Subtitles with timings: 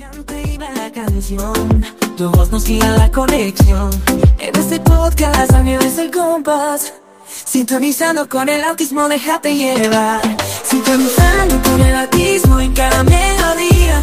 [0.00, 1.84] Cante la canción,
[2.16, 3.90] tu voz nos guía la conexión.
[4.38, 6.94] En este podcast es el compás.
[7.26, 10.22] Sintonizando con el autismo, déjate llevar.
[10.64, 14.00] Sintonizando con el autismo en cada melodía.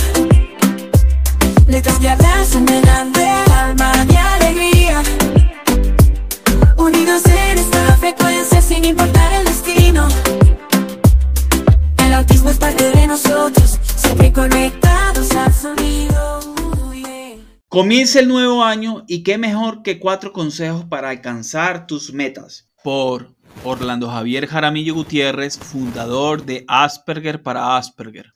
[17.78, 22.68] Comienza el nuevo año y qué mejor que cuatro consejos para alcanzar tus metas.
[22.84, 28.34] Por Orlando Javier Jaramillo Gutiérrez, fundador de Asperger para Asperger.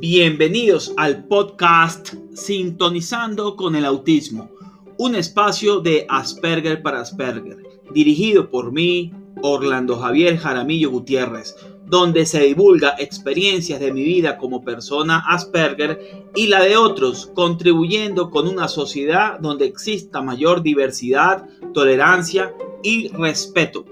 [0.00, 4.50] Bienvenidos al podcast Sintonizando con el Autismo,
[4.98, 7.58] un espacio de Asperger para Asperger,
[7.94, 9.12] dirigido por mí,
[9.42, 11.54] Orlando Javier Jaramillo Gutiérrez,
[11.88, 18.30] donde se divulga experiencias de mi vida como persona Asperger y la de otros, contribuyendo
[18.30, 23.84] con una sociedad donde exista mayor diversidad, tolerancia y respeto.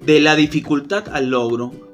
[0.00, 1.72] De la dificultad al logro,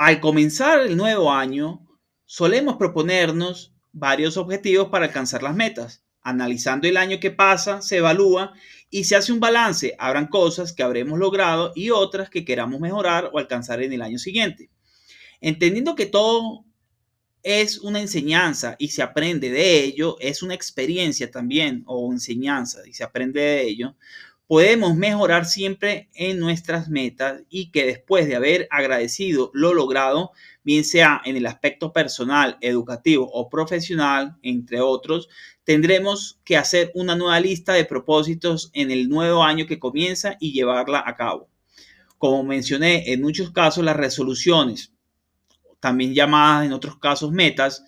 [0.00, 1.86] Al comenzar el nuevo año,
[2.24, 6.02] solemos proponernos varios objetivos para alcanzar las metas.
[6.22, 8.54] Analizando el año que pasa, se evalúa
[8.88, 9.94] y se hace un balance.
[9.98, 14.16] Habrán cosas que habremos logrado y otras que queramos mejorar o alcanzar en el año
[14.16, 14.70] siguiente.
[15.42, 16.64] Entendiendo que todo
[17.42, 22.94] es una enseñanza y se aprende de ello, es una experiencia también o enseñanza y
[22.94, 23.96] se aprende de ello,
[24.50, 30.32] podemos mejorar siempre en nuestras metas y que después de haber agradecido lo logrado,
[30.64, 35.28] bien sea en el aspecto personal, educativo o profesional, entre otros,
[35.62, 40.50] tendremos que hacer una nueva lista de propósitos en el nuevo año que comienza y
[40.50, 41.48] llevarla a cabo.
[42.18, 44.92] Como mencioné, en muchos casos las resoluciones
[45.78, 47.84] también llamadas en otros casos metas,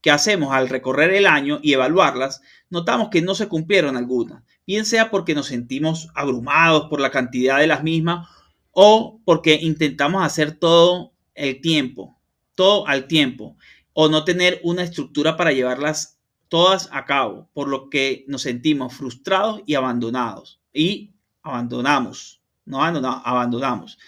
[0.00, 2.40] que hacemos al recorrer el año y evaluarlas,
[2.74, 7.58] notamos que no se cumplieron algunas, bien sea porque nos sentimos abrumados por la cantidad
[7.58, 8.28] de las mismas
[8.72, 12.18] o porque intentamos hacer todo el tiempo,
[12.54, 13.56] todo al tiempo,
[13.92, 16.18] o no tener una estructura para llevarlas
[16.48, 20.60] todas a cabo, por lo que nos sentimos frustrados y abandonados.
[20.72, 23.98] Y abandonamos, no abandonamos, abandonamos.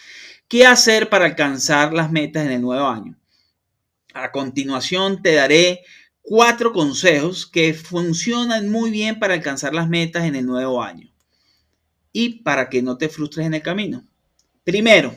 [0.49, 3.17] ¿Qué hacer para alcanzar las metas en el nuevo año?
[4.15, 5.85] A continuación te daré
[6.29, 11.09] cuatro consejos que funcionan muy bien para alcanzar las metas en el nuevo año
[12.13, 14.03] y para que no te frustres en el camino.
[14.65, 15.15] Primero,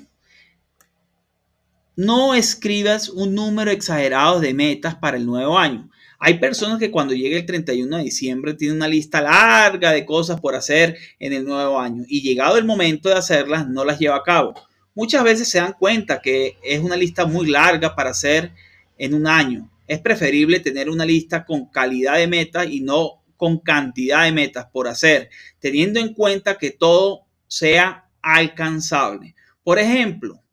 [1.96, 5.90] no escribas un número exagerado de metas para el nuevo año.
[6.20, 10.40] Hay personas que cuando llegue el 31 de diciembre tienen una lista larga de cosas
[10.40, 14.18] por hacer en el nuevo año y llegado el momento de hacerlas no las lleva
[14.18, 14.54] a cabo.
[14.94, 18.52] Muchas veces se dan cuenta que es una lista muy larga para hacer
[19.00, 19.72] en un año.
[19.90, 24.68] Es preferible tener una lista con calidad de metas y no con cantidad de metas
[24.68, 29.34] por hacer, teniendo en cuenta que todo sea alcanzable.
[29.64, 30.44] Por ejemplo,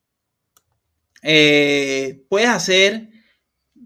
[1.22, 3.10] eh, puedes hacer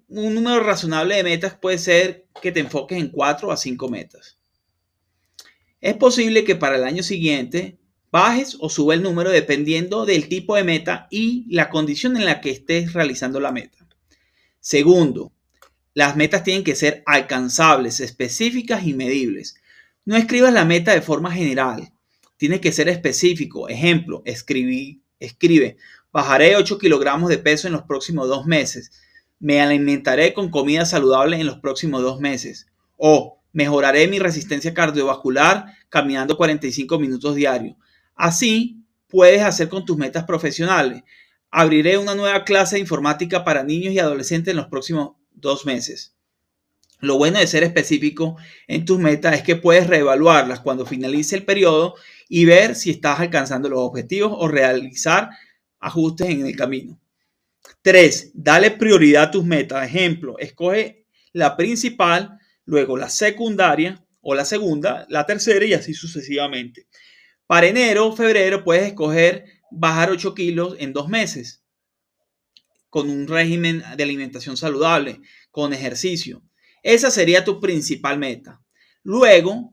[0.07, 4.39] un número razonable de metas, puede ser que te enfoques en cuatro a cinco metas.
[5.81, 7.81] Es posible que para el año siguiente
[8.13, 12.41] bajes o suba el número dependiendo del tipo de meta y la condición en la
[12.41, 13.89] que estés realizando la meta.
[14.61, 15.33] Segundo,
[15.95, 19.57] las metas tienen que ser alcanzables, específicas y medibles.
[20.05, 21.93] No escribas la meta de forma general.
[22.37, 23.69] Tiene que ser específico.
[23.69, 25.77] Ejemplo, escribí, escribe,
[26.13, 28.93] bajaré 8 kilogramos de peso en los próximos dos meses.
[29.39, 32.67] Me alimentaré con comida saludable en los próximos dos meses.
[32.97, 37.77] O mejoraré mi resistencia cardiovascular caminando 45 minutos diarios.
[38.15, 41.03] Así puedes hacer con tus metas profesionales.
[41.51, 46.15] Abriré una nueva clase de informática para niños y adolescentes en los próximos dos meses.
[47.01, 48.37] Lo bueno de ser específico
[48.69, 51.95] en tus metas es que puedes reevaluarlas cuando finalice el periodo
[52.29, 55.31] y ver si estás alcanzando los objetivos o realizar
[55.79, 57.01] ajustes en el camino.
[57.83, 58.33] 3.
[58.35, 59.87] Dale prioridad a tus metas.
[59.87, 66.87] Ejemplo, escoge la principal, luego la secundaria o la segunda, la tercera y así sucesivamente.
[67.47, 71.60] Para enero o febrero puedes escoger bajar 8 kilos en dos meses
[72.91, 75.21] con un régimen de alimentación saludable,
[75.51, 76.43] con ejercicio.
[76.83, 78.61] Esa sería tu principal meta.
[79.03, 79.73] Luego,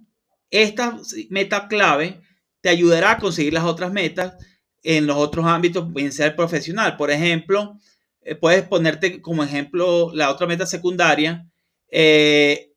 [0.50, 0.98] esta
[1.30, 2.22] meta clave
[2.62, 4.36] te ayudará a conseguir las otras metas
[4.84, 6.96] en los otros ámbitos, pueden ser profesional.
[6.96, 7.78] Por ejemplo,
[8.22, 11.46] eh, puedes ponerte como ejemplo la otra meta secundaria,
[11.90, 12.72] eh,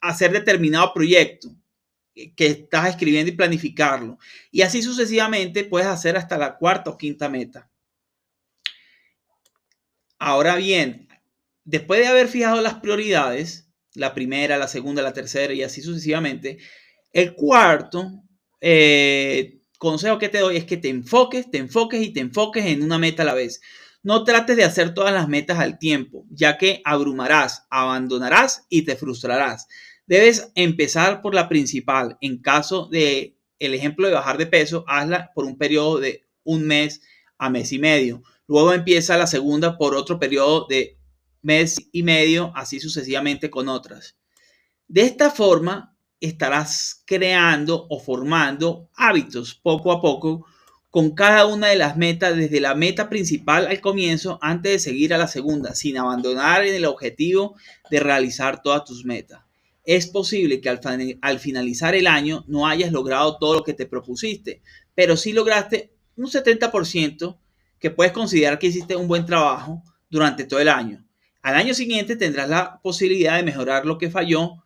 [0.00, 1.48] hacer determinado proyecto
[2.36, 4.18] que estás escribiendo y planificarlo.
[4.50, 7.70] Y así sucesivamente puedes hacer hasta la cuarta o quinta meta.
[10.18, 11.08] Ahora bien,
[11.64, 16.58] después de haber fijado las prioridades, la primera, la segunda, la tercera y así sucesivamente,
[17.12, 18.22] el cuarto
[18.60, 22.82] eh, consejo que te doy es que te enfoques, te enfoques y te enfoques en
[22.82, 23.60] una meta a la vez.
[24.02, 28.96] No trates de hacer todas las metas al tiempo, ya que abrumarás, abandonarás y te
[28.96, 29.66] frustrarás.
[30.06, 32.18] Debes empezar por la principal.
[32.20, 36.66] En caso de el ejemplo de bajar de peso, hazla por un periodo de un
[36.66, 37.00] mes
[37.38, 38.22] a mes y medio.
[38.46, 40.98] Luego empieza la segunda por otro periodo de
[41.42, 44.16] mes y medio, así sucesivamente con otras.
[44.88, 50.46] De esta forma, estarás creando o formando hábitos poco a poco
[50.90, 55.12] con cada una de las metas, desde la meta principal al comienzo, antes de seguir
[55.12, 57.56] a la segunda, sin abandonar el objetivo
[57.90, 59.42] de realizar todas tus metas.
[59.84, 60.80] Es posible que al,
[61.20, 64.62] al finalizar el año no hayas logrado todo lo que te propusiste,
[64.94, 67.38] pero sí lograste un 70%
[67.78, 71.04] que puedes considerar que hiciste un buen trabajo durante todo el año.
[71.42, 74.64] Al año siguiente tendrás la posibilidad de mejorar lo que falló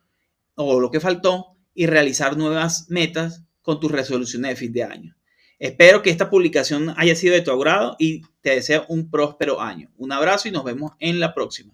[0.55, 5.15] o lo que faltó y realizar nuevas metas con tus resoluciones de fin de año.
[5.59, 9.91] Espero que esta publicación haya sido de tu agrado y te deseo un próspero año.
[9.97, 11.73] Un abrazo y nos vemos en la próxima.